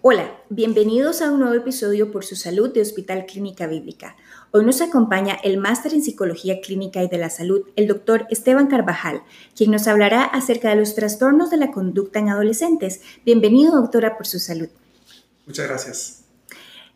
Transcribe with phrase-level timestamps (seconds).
[0.00, 4.16] Hola, bienvenidos a un nuevo episodio por su salud de Hospital Clínica Bíblica.
[4.52, 8.68] Hoy nos acompaña el máster en Psicología Clínica y de la Salud, el doctor Esteban
[8.68, 9.22] Carvajal,
[9.56, 13.00] quien nos hablará acerca de los trastornos de la conducta en adolescentes.
[13.26, 14.68] Bienvenido, doctora, por su salud.
[15.46, 16.24] Muchas gracias.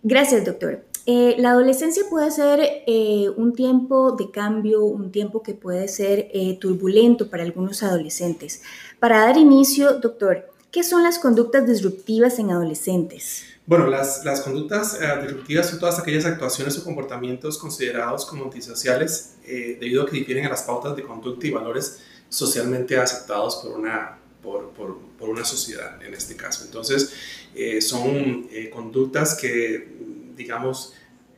[0.05, 0.85] Gracias, doctor.
[1.05, 6.29] Eh, la adolescencia puede ser eh, un tiempo de cambio, un tiempo que puede ser
[6.33, 8.63] eh, turbulento para algunos adolescentes.
[9.01, 13.45] Para dar inicio, doctor, ¿Qué son las conductas disruptivas en adolescentes?
[13.67, 19.35] Bueno, las, las conductas eh, disruptivas son todas aquellas actuaciones o comportamientos considerados como antisociales
[19.45, 21.99] eh, debido a que difieren a las pautas de conducta y valores
[22.31, 26.65] socialmente aceptados por una, por, por, por una sociedad en este caso.
[26.65, 27.13] Entonces,
[27.55, 29.87] eh, son conductas que,
[30.35, 30.95] digamos,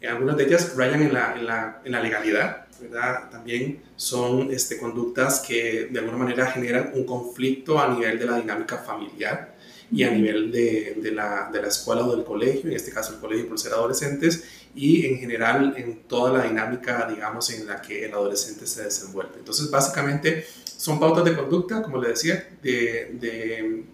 [0.08, 3.30] algunas de ellas rayan en la, en la, en la legalidad, ¿verdad?
[3.30, 8.38] También son este, conductas que de alguna manera generan un conflicto a nivel de la
[8.38, 9.54] dinámica familiar
[9.90, 13.14] y a nivel de, de, la, de, la, escuela o del colegio, en este caso
[13.14, 14.44] el colegio por ser adolescentes,
[14.74, 19.34] y en general en toda la dinámica, digamos, en la que el adolescente se desenvuelve.
[19.38, 23.84] Entonces, básicamente son pautas de conducta, como le decía, de, de,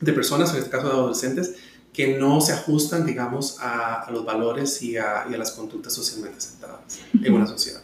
[0.00, 1.54] de personas, en este caso de adolescentes,
[1.92, 5.92] que no se ajustan, digamos, a, a los valores y a, y a, las conductas
[5.92, 7.80] socialmente aceptadas en una sociedad.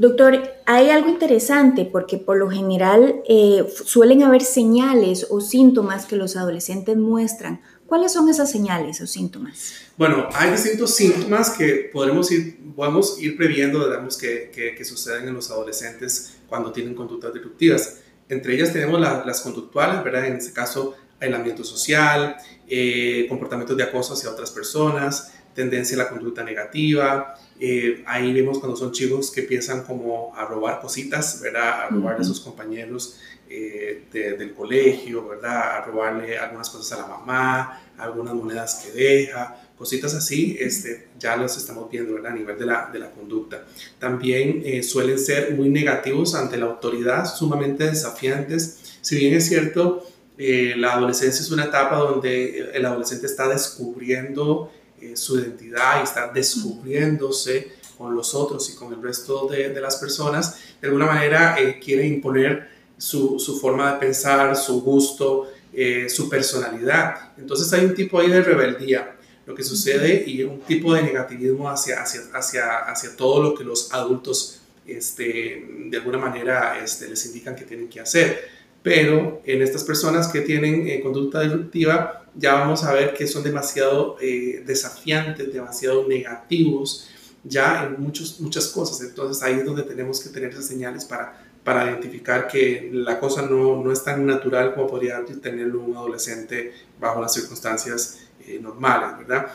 [0.00, 6.16] Doctor, hay algo interesante porque por lo general eh, suelen haber señales o síntomas que
[6.16, 7.60] los adolescentes muestran.
[7.84, 9.74] ¿Cuáles son esas señales o síntomas?
[9.98, 15.34] Bueno, hay distintos síntomas que podremos ir, podemos ir previendo, digamos, que, que, suceden en
[15.34, 17.98] los adolescentes cuando tienen conductas disruptivas.
[18.26, 20.24] Entre ellas tenemos las conductuales, ¿verdad?
[20.24, 26.08] En este caso, aislamiento social, eh, comportamientos de acoso hacia otras personas, tendencia a la
[26.08, 27.34] conducta negativa.
[27.58, 31.82] Eh, ahí vemos cuando son chicos que piensan como a robar cositas, ¿verdad?
[31.82, 35.76] A robarle a sus compañeros eh, del colegio, ¿verdad?
[35.76, 41.36] A robarle algunas cosas a la mamá, algunas monedas que deja, cositas así, este, ya
[41.36, 42.32] los estamos viendo, ¿verdad?
[42.32, 43.66] A nivel de la, de la conducta.
[43.98, 48.98] También eh, suelen ser muy negativos ante la autoridad, sumamente desafiantes.
[49.02, 50.06] Si bien es cierto,
[50.38, 56.28] la adolescencia es una etapa donde el adolescente está descubriendo eh, su identidad y está
[56.28, 61.60] descubriéndose con los otros y con el resto de, de las personas, de alguna manera
[61.60, 67.32] eh, quiere imponer su, su, forma de pensar, su gusto, eh, su personalidad.
[67.36, 69.16] Entonces hay un tipo ahí de rebeldía,
[69.46, 73.64] lo que sucede, y un tipo de negativismo hacia, hacia, hacia, hacia todo lo que
[73.64, 79.62] los adultos este, de alguna manera este, les indican que tienen que hacer pero en
[79.62, 84.62] estas personas que tienen eh, conducta disruptiva ya vamos a ver que son demasiado eh,
[84.66, 87.08] desafiantes, demasiado negativos
[87.44, 89.00] ya en muchos, muchas cosas.
[89.06, 93.42] Entonces ahí es donde tenemos que tener esas señales para, para identificar que la cosa
[93.42, 99.18] no, no es tan natural como podría tenerlo un adolescente bajo las circunstancias eh, normales,
[99.18, 99.46] ¿verdad?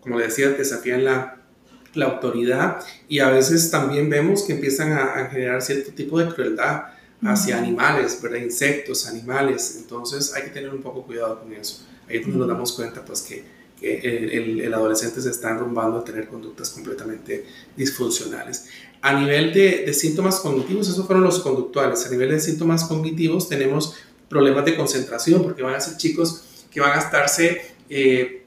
[0.00, 1.36] Como le decía, desafían la,
[1.94, 6.32] la autoridad y a veces también vemos que empiezan a, a generar cierto tipo de
[6.32, 6.84] crueldad
[7.22, 8.38] hacia animales, ¿verdad?
[8.38, 9.76] Insectos, animales.
[9.78, 11.84] Entonces hay que tener un poco cuidado con eso.
[12.08, 13.44] Ahí es donde nos damos cuenta pues que,
[13.78, 17.44] que el, el, adolescente se está enrumbando a tener conductas completamente
[17.76, 18.66] disfuncionales.
[19.00, 22.06] A nivel de, de, síntomas cognitivos, esos fueron los conductuales.
[22.06, 23.94] A nivel de síntomas cognitivos tenemos
[24.28, 28.44] problemas de concentración porque van a ser chicos que van a estarse, eh,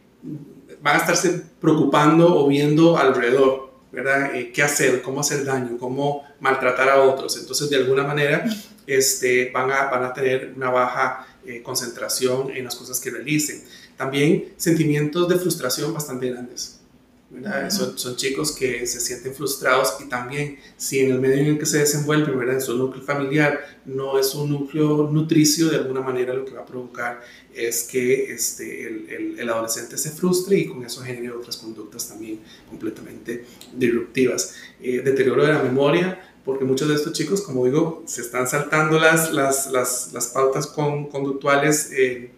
[0.82, 4.36] van a estarse preocupando o viendo alrededor ¿verdad?
[4.36, 5.02] Eh, ¿Qué hacer?
[5.02, 5.78] ¿Cómo hacer daño?
[5.78, 7.38] ¿Cómo maltratar a otros?
[7.38, 8.46] Entonces, de alguna manera,
[8.88, 13.63] este, van, a, van a tener una baja eh, concentración en las cosas que realicen.
[13.97, 16.81] También sentimientos de frustración bastante grandes.
[17.69, 21.57] Son, son, chicos que se sienten frustrados y también si en el medio en el
[21.57, 22.56] que se desenvuelven, ¿verdad?
[22.56, 26.62] en su núcleo familiar, no es un núcleo nutricio, de alguna manera lo que va
[26.62, 27.22] a provocar
[27.53, 32.41] es que este, el, el, adolescente se frustre y con eso genere otras conductas también
[32.69, 34.56] completamente disruptivas.
[34.81, 38.99] Eh, deterioro de la memoria, porque muchos de estos chicos, como digo, se están saltando
[38.99, 42.32] las, las, las, las pautas con, conductuales eh,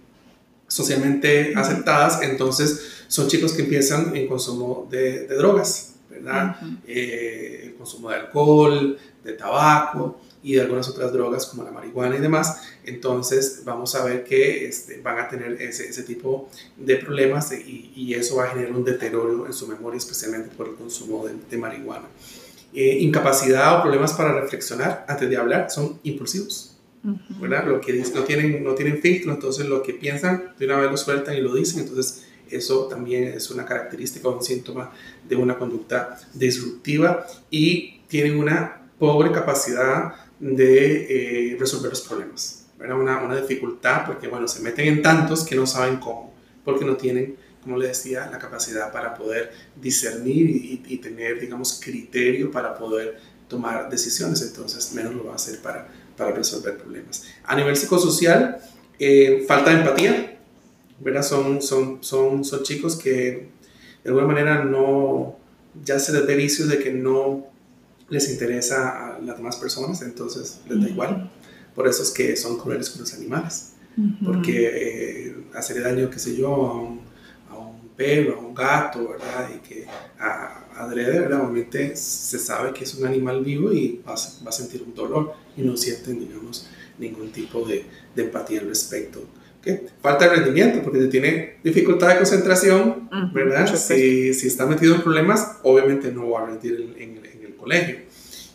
[0.68, 6.58] socialmente aceptadas, entonces son chicos que empiezan en consumo de, de drogas, ¿verdad?
[6.88, 12.18] eh, el consumo de alcohol, de tabaco y de algunas otras drogas como la marihuana
[12.18, 12.62] y demás.
[12.86, 17.94] Entonces vamos a ver que este, van a tener ese, ese, tipo de problemas y,
[17.96, 21.36] y, eso va a generar un deterioro en su memoria, especialmente por el consumo de,
[21.50, 22.08] de marihuana.
[22.76, 26.70] Eh, incapacidad o problemas para reflexionar antes de hablar son impulsivos.
[27.40, 27.68] ¿verdad?
[27.68, 30.98] Lo que no tienen, no tienen filtro, entonces lo que piensan de una vez lo
[30.98, 34.92] sueltan y lo dicen, entonces eso también es una característica o un síntoma
[35.28, 42.68] de una conducta disruptiva y tienen una pobre capacidad de eh, resolver los problemas.
[42.80, 46.34] Una, una, dificultad porque, bueno, se meten en tantos que no saben cómo.
[46.66, 49.52] porque no tienen, como le decía, la capacidad para poder
[49.82, 55.60] discernir y, tener, digamos, criterio para poder tomar decisiones, entonces menos lo va a hacer
[55.62, 55.88] para,
[56.18, 57.24] para resolver problemas.
[57.46, 58.60] A nivel psicosocial,
[59.00, 60.40] eh, falta de empatía,
[61.00, 61.24] ¿verdad?
[61.24, 63.50] Son, son, son, son chicos que
[64.04, 65.38] de alguna manera no,
[65.84, 67.48] ya se les ve vicios de que no
[68.10, 71.32] les interesa a las demás personas, entonces les da igual.
[71.74, 73.74] Por eso es que son crueles con los animales,
[74.24, 77.13] porque eh, hacerle daño, qué sé yo, a un,
[77.96, 79.50] perro, a un gato, ¿verdad?
[79.56, 79.86] Y que
[80.20, 81.50] a, adrede, ¿verdad?
[81.96, 85.62] se sabe que es un animal vivo y va, va, a sentir un dolor y
[85.62, 86.68] no sienten, digamos,
[86.98, 87.86] ningún tipo de,
[88.16, 89.24] de empatía al respecto.
[90.02, 93.74] Falta de rendimiento, porque si tiene dificultad de concentración, ¿verdad?
[93.74, 97.96] Si, si, está metido en problemas, obviamente no va a rendir en, en, el colegio.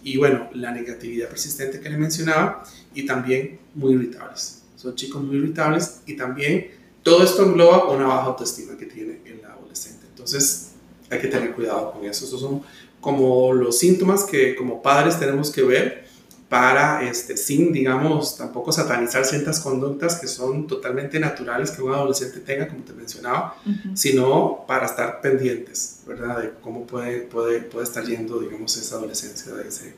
[0.02, 2.62] Y bueno, la negatividad persistente que le mencionaba
[2.94, 4.64] y también muy irritables.
[4.76, 9.44] Son chicos muy irritables y también todo esto engloba una baja autoestima que tiene el
[9.44, 10.06] adolescente.
[10.08, 10.72] Entonces,
[11.10, 12.24] hay que tener cuidado con eso.
[12.24, 12.62] Esos son
[13.00, 16.08] como los síntomas que como padres tenemos que ver
[16.48, 22.40] para, este, sin, digamos, tampoco satanizar ciertas conductas que son totalmente naturales que un adolescente
[22.40, 23.56] tenga, como te mencionaba,
[23.94, 26.40] sino para estar pendientes, ¿verdad?
[26.40, 29.94] De cómo puede, puede, puede estar yendo, digamos, esa adolescencia de ese,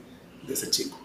[0.46, 1.00] de ese chico.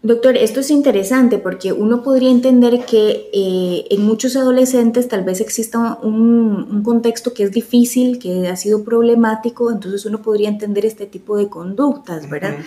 [0.00, 5.40] Doctor, esto es interesante porque uno podría entender que eh, en muchos adolescentes tal vez
[5.40, 10.86] exista un, un, contexto que es difícil, que ha sido problemático, entonces uno podría entender
[10.86, 12.58] este tipo de conductas, ¿verdad?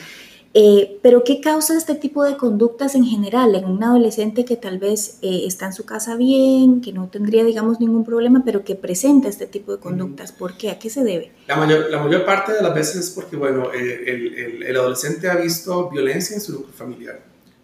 [0.53, 4.79] Eh, pero ¿qué causa este tipo de conductas en general en un adolescente que tal
[4.79, 8.75] vez eh, está en su casa bien, que no tendría, digamos, ningún problema, pero que
[8.75, 10.33] presenta este tipo de conductas?
[10.33, 10.71] ¿Por qué?
[10.71, 11.31] ¿A qué se debe?
[11.47, 15.29] La mayor, la mayor parte de las veces es porque, bueno, el, el, el adolescente
[15.29, 17.21] ha visto violencia en su núcleo familiar,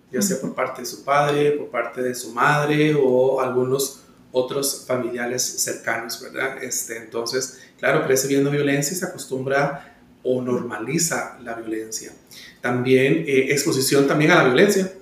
[0.10, 4.86] ya sea por parte de su padre, por parte de su madre o algunos otros
[4.88, 6.64] familiares cercanos, ¿verdad?
[6.64, 9.97] Este, entonces, claro, crece viendo violencia y se acostumbra
[10.30, 12.12] o normaliza la violencia.
[12.60, 14.94] También eh, exposición también a la violencia.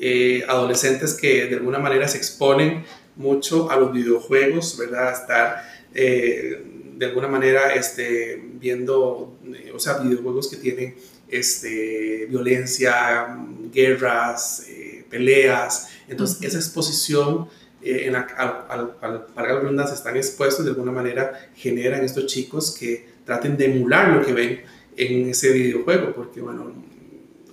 [0.00, 2.84] Eh, adolescentes que de alguna manera se exponen
[3.16, 5.12] mucho a los videojuegos, ¿verdad?
[5.12, 6.64] Estar eh,
[6.96, 9.36] de alguna manera este, viendo,
[9.74, 10.94] o sea, videojuegos que tienen
[11.28, 13.36] este, violencia,
[13.70, 14.66] guerras,
[15.10, 15.88] peleas.
[16.08, 17.48] Entonces, esa exposición
[17.80, 23.56] en la, al, al, al, están expuestos de alguna manera generan estos chicos que traten
[23.56, 24.60] de emular lo que ven
[24.96, 26.72] en ese videojuego, porque bueno,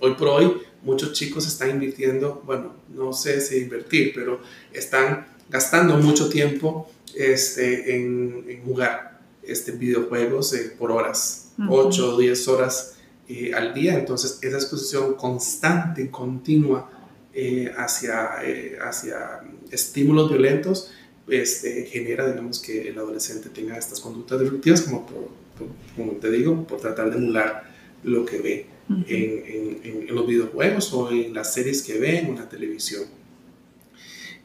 [0.00, 4.40] hoy por hoy muchos chicos están invirtiendo, bueno, no sé si invertir, pero
[4.72, 12.48] están gastando mucho tiempo este, en, jugar este, videojuegos eh, por horas, 8 o 10
[12.48, 12.96] horas
[13.28, 16.90] eh, al día, entonces esa exposición constante, continua
[17.32, 18.38] eh, hacia,
[18.80, 19.40] hacia
[19.70, 20.92] estímulos violentos,
[21.28, 25.46] este, genera, digamos, que el adolescente tenga estas conductas disruptivas como por
[25.96, 27.64] como te digo, por tratar de emular
[28.02, 28.66] lo que ve
[29.08, 33.04] en, los videojuegos o en las series que ve en la televisión.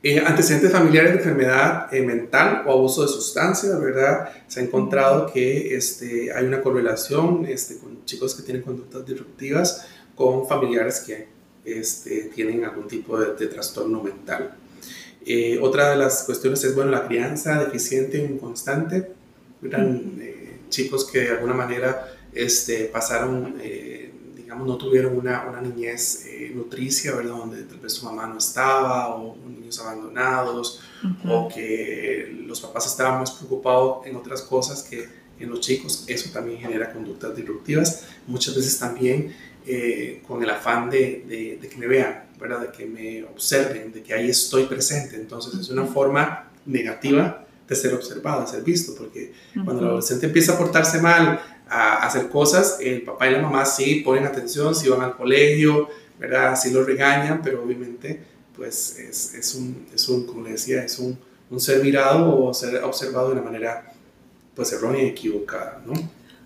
[0.03, 4.29] Eh, antecedentes familiares de enfermedad eh, mental o abuso de sustancias, ¿verdad?
[4.47, 9.85] Se ha encontrado que este, hay una correlación este, con chicos que tienen conductas disruptivas
[10.15, 11.27] con familiares que
[11.65, 14.55] este, tienen algún tipo de, trastorno mental.
[15.25, 19.11] Eh, otra de las cuestiones es, bueno, la crianza deficiente inconstante,
[20.69, 26.51] chicos que de alguna manera este, pasaron, eh, digamos, no tuvieron una, una niñez eh,
[26.55, 27.35] nutricia, ¿verdad?
[27.35, 30.81] Donde tal vez su mamá no estaba, o niños abandonados,
[31.27, 35.07] o que los papás estaban más preocupados en otras cosas que
[35.39, 36.05] en los chicos.
[36.07, 38.05] Eso también genera conductas disruptivas.
[38.27, 39.35] Muchas veces también
[39.65, 42.61] eh, con el afán de, de, que me vean, ¿verdad?
[42.61, 45.15] De que me observen, de que ahí estoy presente.
[45.15, 50.25] Entonces es una forma negativa de ser observado, de ser visto, porque cuando el adolescente
[50.25, 54.75] empieza a portarse mal, a hacer cosas, el papá y la mamá sí ponen atención,
[54.75, 55.87] sí van al colegio,
[56.19, 56.59] ¿verdad?
[56.61, 58.23] Sí lo regañan, pero obviamente
[58.55, 61.17] pues es, es, un, es un, como le decía, es un,
[61.49, 63.93] un ser mirado o ser observado de una manera
[64.55, 65.93] pues errónea y equivocada, ¿no?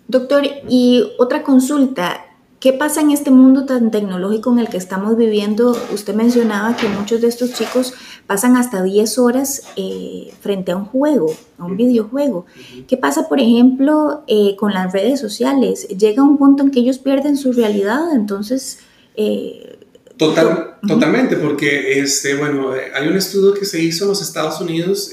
[0.08, 2.24] Doctor, y otra consulta,
[2.60, 5.78] ¿Qué pasa en este mundo tan tecnológico en el que estamos viviendo?
[5.94, 7.94] Usted mencionaba que muchos de estos chicos
[8.28, 12.46] pasan hasta 10 horas eh, frente a un juego, a un videojuego.
[12.88, 15.88] ¿Qué pasa, por ejemplo, eh, con las redes sociales?
[15.90, 18.80] Llega un punto en que ellos pierden su realidad, entonces...
[19.16, 19.80] Eh,
[20.18, 25.12] Total, Totalmente, porque este, bueno, hay un estudio que se hizo en los Estados Unidos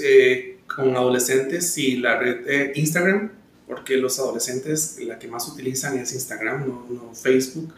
[0.72, 3.41] con adolescentes y la red Instagram
[3.72, 7.72] porque los adolescentes la que más utilizan es Instagram, no, Facebook.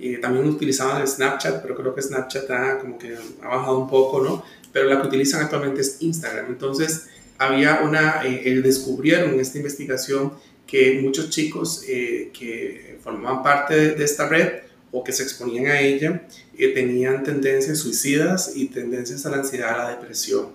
[0.00, 4.20] Eh, también utilizaban Snapchat, pero creo que Snapchat ha como que ha bajado un poco,
[4.20, 4.42] ¿no?
[4.72, 6.46] Pero la que utilizan actualmente es Instagram.
[6.48, 7.06] Entonces,
[7.38, 10.32] había una, eh, descubrieron en esta investigación
[10.66, 15.80] que muchos chicos eh, que formaban parte de, esta red o que se exponían a
[15.80, 16.26] ella
[16.56, 20.48] eh, tenían tendencias suicidas y tendencias a la ansiedad, a la depresión.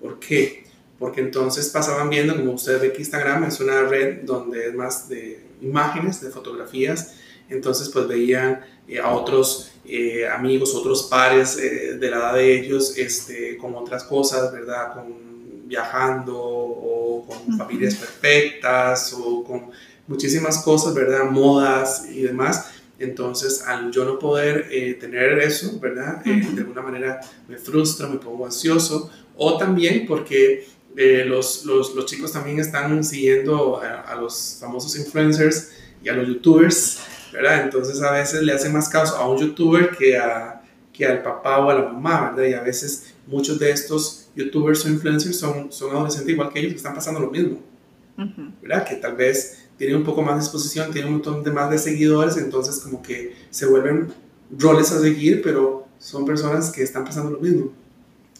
[0.00, 0.63] ¿Por qué?
[0.98, 5.08] Porque entonces pasaban viendo, como ustedes ven que Instagram es una red donde es más
[5.08, 7.16] de imágenes, de fotografías,
[7.48, 8.64] entonces pues veían
[9.02, 9.72] a otros
[10.32, 14.94] amigos, otros pares de la edad de ellos este, con otras cosas, ¿verdad?
[14.94, 15.24] Con
[15.66, 19.70] viajando o con familias perfectas o con
[20.06, 21.30] muchísimas cosas, ¿verdad?
[21.30, 22.70] Modas y demás.
[22.98, 26.22] Entonces, al yo no poder eh, tener eso, ¿verdad?
[26.26, 29.10] Eh, de alguna manera me frustro, me pongo ansioso.
[29.36, 34.96] O también porque eh, los, los, los, chicos también están siguiendo a, a, los famosos
[34.96, 35.72] influencers
[36.02, 37.00] y a los youtubers,
[37.32, 37.64] ¿verdad?
[37.64, 41.58] Entonces, a veces le hacen más caso a un youtuber que, a, que al papá
[41.58, 42.50] o a la mamá, ¿verdad?
[42.50, 46.72] Y a veces muchos de estos youtubers o influencers son, son adolescentes igual que ellos
[46.72, 47.60] que están pasando lo mismo.
[48.62, 48.86] ¿Verdad?
[48.86, 51.78] Que tal vez tienen un poco más de exposición, tienen un montón de más de
[51.78, 54.12] seguidores, entonces como que se vuelven
[54.56, 57.72] roles a seguir, pero son personas que están pasando lo mismo.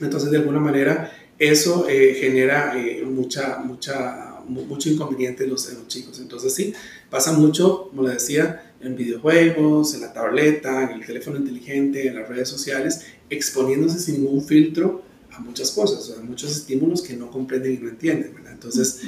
[0.00, 1.10] Entonces de alguna manera
[1.50, 6.18] eso eh, genera eh, mucha, mucha, mucho inconveniente en los, en los chicos.
[6.20, 6.72] Entonces sí,
[7.10, 12.16] pasa mucho, como le decía, en videojuegos, en la tableta, en el teléfono inteligente, en
[12.16, 17.30] las redes sociales, exponiéndose sin ningún filtro a muchas cosas, a muchos estímulos que no
[17.30, 18.52] comprenden y no entienden, ¿verdad?
[18.52, 19.00] Entonces,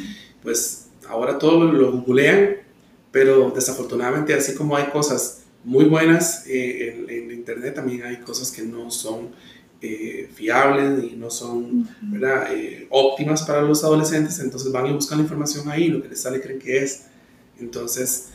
[0.43, 2.57] pues ahora todo lo, googlean,
[3.12, 8.62] pero desafortunadamente así como hay cosas muy buenas eh, en, Internet, también hay cosas que
[8.62, 9.31] no son
[9.80, 12.52] eh, fiables y no son ¿verdad?
[12.52, 16.21] Eh, óptimas para los adolescentes, entonces van y buscan la información ahí, lo que les
[16.21, 17.06] sale creen que es.
[17.59, 18.28] Entonces,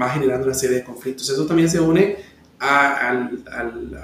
[0.00, 1.28] va generando una serie de conflictos.
[1.28, 2.16] Eso también se une
[2.58, 3.96] a, al, al,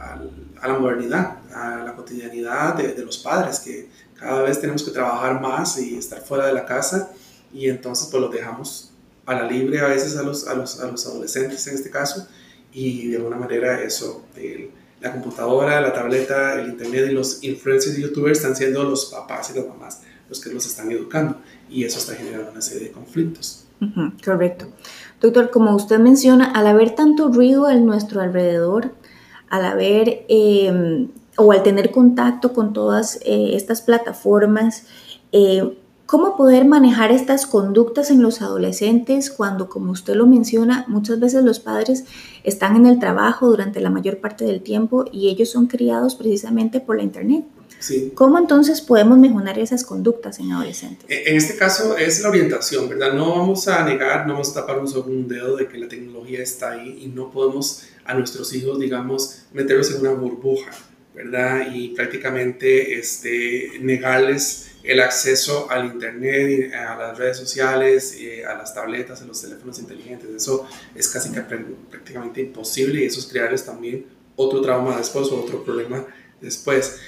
[0.61, 3.89] a la modernidad, a la cotidianidad de, de, los padres, que
[4.19, 7.13] cada vez tenemos que trabajar más y estar fuera de la casa
[7.53, 8.93] y entonces pues los dejamos
[9.27, 12.27] a la libre a veces a los, a los, a los adolescentes en este caso
[12.73, 14.25] y de alguna manera eso,
[15.05, 19.51] la computadora, la tableta, el internet y los influencers y youtubers están siendo los papás
[19.51, 21.37] y las mamás los que los están educando
[21.69, 23.67] y eso está generando una serie de conflictos.
[24.25, 24.67] correcto.
[25.21, 28.95] Doctor, como usted menciona, al haber tanto ruido en nuestro alrededor,
[29.51, 34.87] al haber em, o al tener contacto con todas eh, estas plataformas,
[35.33, 35.77] eh,
[36.15, 41.43] ¿cómo poder manejar estas conductas en los adolescentes cuando, como usted lo menciona, muchas veces
[41.43, 42.05] los padres
[42.45, 46.79] están en el trabajo durante la mayor parte del tiempo y ellos son criados precisamente
[46.79, 47.47] por la Internet?
[48.15, 51.05] ¿Cómo entonces podemos mejorar esas conductas en adolescentes?
[51.09, 53.13] E, en este caso es la orientación, ¿verdad?
[53.13, 56.41] No vamos a negar, no vamos a taparnos sobre un dedo de que la tecnología
[56.41, 60.71] está ahí y no podemos a nuestros hijos, digamos, meterlos en una burbuja,
[61.13, 61.75] ¿verdad?
[61.75, 68.17] Y prácticamente este, negarles el acceso al Internet, a las redes sociales,
[68.49, 70.31] a las tabletas, a los teléfonos inteligentes.
[70.31, 75.65] Eso es casi prácticamente imposible y eso es crearles también otro trauma después o otro
[75.65, 76.05] problema
[76.41, 77.01] después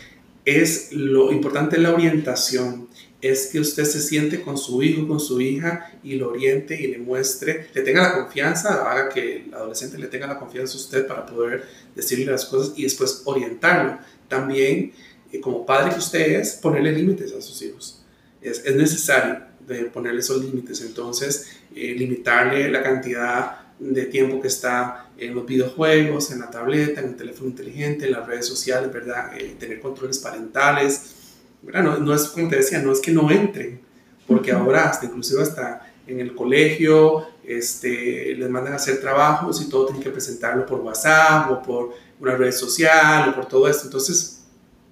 [0.45, 2.89] es lo importante la orientación,
[3.21, 6.87] es que usted se siente con su hijo, con su hija y lo oriente y
[6.87, 10.77] le muestre, le tenga la confianza, haga que el adolescente le tenga la confianza a
[10.77, 11.65] usted para poder
[11.97, 13.99] decirle las cosas y después orientarlo.
[14.29, 14.93] También,
[15.33, 18.03] eh, como padre que usted es, ponerle límites a sus hijos.
[18.41, 24.49] Es, es necesario de ponerle esos límites, entonces eh, limitarle la cantidad de tiempo que
[24.49, 28.93] está en los videojuegos, en la tableta, en el teléfono inteligente, en las redes sociales,
[28.93, 29.37] ¿verdad?
[29.37, 31.15] Eh, tener controles parentales,
[31.63, 31.83] ¿verdad?
[31.83, 33.81] No, no, es como te decía, no es que no entren,
[34.27, 39.69] porque ahora hasta inclusive hasta en el colegio este, les mandan a hacer trabajos y
[39.69, 43.85] todo tienen que presentarlo por WhatsApp o por una red social o por todo esto.
[43.85, 44.36] Entonces,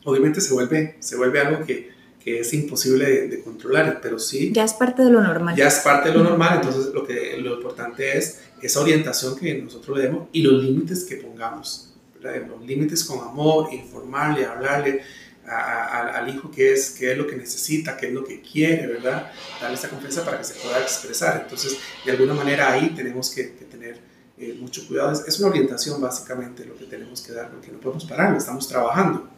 [0.04, 1.90] obviamente se vuelve, se vuelve algo que,
[2.24, 4.50] que es imposible de, controlar, pero sí...
[4.52, 5.54] Ya es parte de lo normal.
[5.56, 9.54] Ya es parte de lo normal, entonces lo, que, lo importante es esa orientación que
[9.54, 11.92] nosotros le demos y los límites que pongamos,
[12.22, 15.02] los límites con amor, informarle, hablarle
[15.46, 19.30] al hijo qué es, qué es lo que necesita, qué es lo que quiere, ¿verdad?
[19.60, 21.42] Darle esa confianza para que se pueda expresar.
[21.42, 24.00] Entonces, de alguna manera ahí tenemos que, tener
[24.38, 25.12] eh, mucho cuidado.
[25.12, 29.28] Es, una orientación básicamente lo que tenemos que dar, porque no podemos parar, estamos trabajando.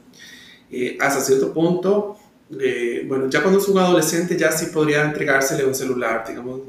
[0.71, 2.17] Eh, hasta cierto punto,
[2.61, 6.61] eh, bueno, ya cuando es un adolescente ya sí podría entregársele un celular, digamos,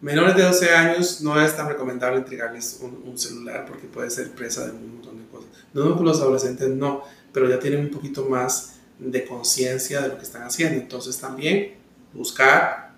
[0.00, 4.66] menores de 12 años no es tan recomendable entregarles un, celular porque puede ser presa
[4.66, 5.50] de un montón de cosas.
[5.72, 10.24] No los adolescentes, no, pero ya tienen un poquito más de conciencia de lo que
[10.24, 10.80] están haciendo.
[10.80, 11.74] Entonces también
[12.12, 12.90] buscar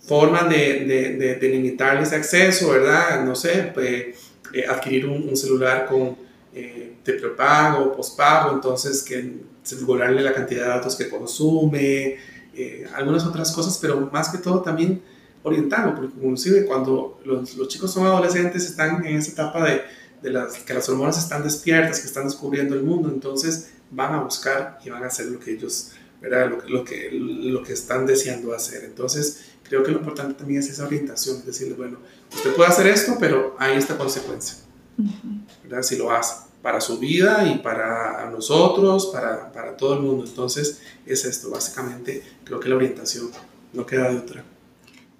[0.00, 3.24] formas de, de, de, limitarles acceso, ¿verdad?
[3.24, 4.16] No sé, pues,
[4.52, 6.16] eh, adquirir un, celular con
[6.54, 9.34] eh, de prepago, pospago, entonces que
[9.72, 12.16] regularle la cantidad de datos que consume,
[12.54, 15.02] eh, algunas otras cosas, pero más que todo también
[15.42, 19.82] orientarlo, porque inclusive cuando los, los, chicos son adolescentes están en esa etapa de,
[20.22, 24.22] de las, que las hormonas están despiertas, que están descubriendo el mundo, entonces van a
[24.22, 26.50] buscar y van a hacer lo que ellos, ¿verdad?
[26.50, 28.84] Lo, lo, que, lo que están deseando hacer.
[28.84, 31.98] Entonces, creo que lo importante también es esa orientación, decirle, bueno,
[32.34, 34.56] usted puede hacer esto, pero hay esta consecuencia,
[35.62, 35.82] ¿verdad?
[35.82, 40.24] Si lo hace para su vida y para nosotros, para, para todo el mundo.
[40.26, 43.30] Entonces, es esto, básicamente, creo que la orientación
[43.72, 44.42] no queda de otra.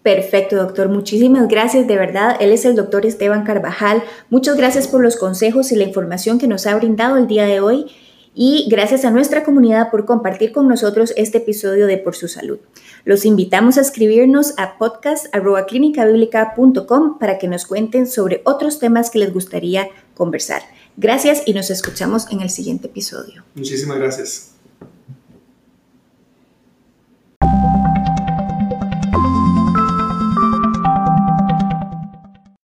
[0.02, 0.88] Perfecto, doctor.
[0.88, 2.36] Muchísimas gracias, de verdad.
[2.40, 4.02] Él es el doctor Esteban Carvajal.
[4.28, 7.60] Muchas gracias por los consejos y la información que nos ha brindado el día de
[7.60, 7.86] hoy.
[8.34, 12.58] Y gracias a nuestra comunidad por compartir con nosotros este episodio de Por su Salud.
[13.04, 19.32] Los invitamos a escribirnos a podcast.clinicabiblica.com para que nos cuenten sobre otros temas que les
[19.32, 20.62] gustaría conversar.
[20.96, 23.44] Gracias y nos escuchamos en el siguiente episodio.
[23.54, 24.55] Muchísimas gracias.